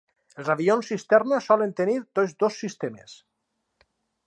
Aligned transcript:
Els 0.43 0.47
avions 0.53 0.89
cisterna 0.91 1.41
solen 1.49 1.75
tenir 1.81 1.99
tots 2.19 2.35
dos 2.45 2.59
sistemes. 2.65 3.17